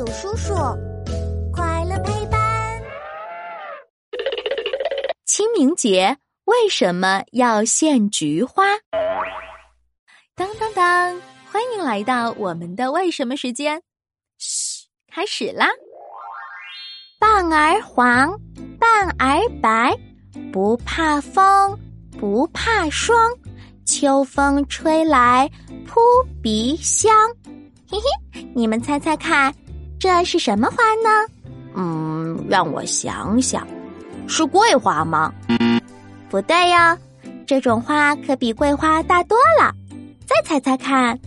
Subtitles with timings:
[0.00, 0.54] 有叔叔，
[1.52, 2.82] 快乐陪伴。
[5.26, 8.64] 清明节为什么要献菊花？
[10.34, 11.20] 当当当！
[11.52, 13.82] 欢迎来到我们的为什么时间。
[14.38, 15.68] 嘘，开始啦！
[17.18, 18.40] 半儿黄，
[18.78, 19.94] 半儿白，
[20.50, 21.78] 不怕风，
[22.18, 23.14] 不怕霜，
[23.84, 25.46] 秋风吹来
[25.86, 26.00] 扑
[26.42, 27.12] 鼻香。
[27.86, 27.98] 嘿
[28.32, 29.54] 嘿，你们猜猜看，
[30.00, 31.32] 这是什么花呢？
[31.76, 33.68] 嗯，让我想想，
[34.26, 35.30] 是桂花吗？
[36.30, 36.96] 不对哟，
[37.46, 39.70] 这种花可比桂花大多了。
[40.26, 41.18] 再猜猜看，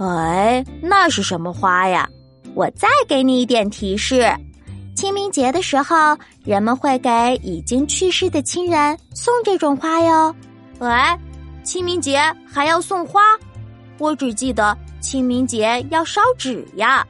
[0.00, 2.08] 哎，那是什么花呀？
[2.54, 4.28] 我再给你一点提示：
[4.96, 10.34] 清明节的时候，人们会给已经去世的亲人送这种花哟。
[10.80, 11.16] 哎，
[11.62, 13.20] 清明节还要送花？
[13.98, 14.76] 我只记得。
[15.00, 17.06] 清明节要烧纸呀！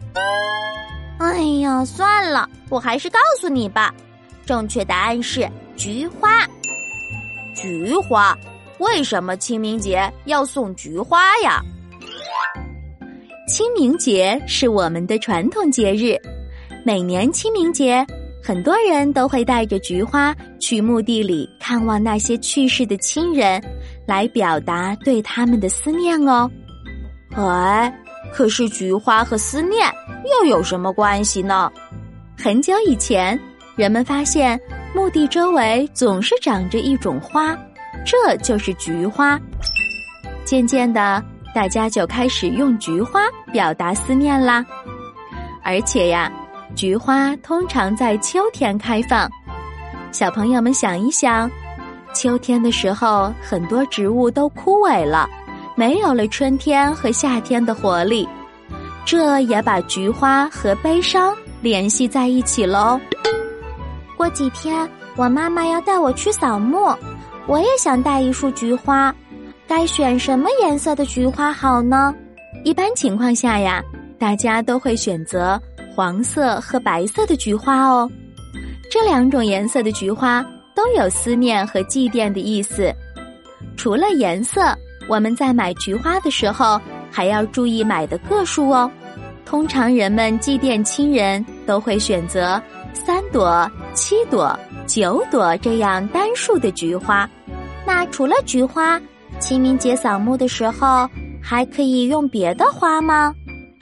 [1.84, 3.94] 算了，我还是告诉你吧。
[4.46, 6.46] 正确答案是菊花。
[7.54, 8.36] 菊花？
[8.78, 11.60] 为什么清明节要送菊花呀？
[13.46, 16.16] 清明节是我们的传统节日，
[16.84, 18.06] 每年清明节，
[18.42, 23.62] 很多人都会带着菊花去墓地里看望那些去世的亲人，
[24.06, 26.50] 来表达对他们的思念哦。
[27.32, 27.92] 哎，
[28.32, 29.92] 可是菊花和思念
[30.24, 31.70] 又有什么关系呢？
[32.38, 33.38] 很久以前，
[33.76, 34.58] 人们发现
[34.94, 37.56] 墓地周围总是长着一种花，
[38.04, 39.38] 这就是菊花。
[40.44, 41.22] 渐渐的，
[41.54, 43.20] 大家就开始用菊花
[43.52, 44.64] 表达思念啦。
[45.62, 46.32] 而且呀，
[46.74, 49.30] 菊花通常在秋天开放。
[50.12, 51.48] 小朋友们想一想，
[52.14, 55.28] 秋天的时候，很多植物都枯萎了。
[55.80, 58.28] 没有了春天和夏天的活力，
[59.06, 63.00] 这也把菊花和悲伤联系在一起喽。
[64.14, 64.86] 过几天
[65.16, 66.94] 我妈妈要带我去扫墓，
[67.46, 69.14] 我也想带一束菊花，
[69.66, 72.14] 该选什么颜色的菊花好呢？
[72.62, 73.82] 一般情况下呀，
[74.18, 75.58] 大家都会选择
[75.96, 78.06] 黄色和白色的菊花哦。
[78.90, 80.44] 这两种颜色的菊花
[80.76, 82.94] 都有思念和祭奠的意思。
[83.78, 84.76] 除了颜色。
[85.10, 88.88] 我们在买菊花的时候，还要注意买的个数哦。
[89.44, 92.62] 通常人们祭奠亲人都会选择
[92.94, 94.56] 三朵、七朵、
[94.86, 97.28] 九朵这样单数的菊花。
[97.84, 99.00] 那除了菊花，
[99.40, 101.10] 清明节扫墓的时候
[101.42, 103.34] 还可以用别的花吗？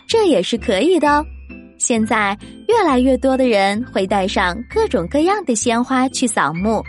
[0.06, 1.22] 这也是可以的。
[1.76, 2.34] 现在
[2.68, 6.82] 越来越多的人会带上各种各样的鲜花去扫墓，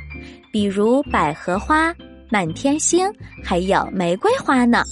[0.50, 1.94] 比如百合花。
[2.30, 3.12] 满天星，
[3.44, 4.84] 还有玫瑰花呢。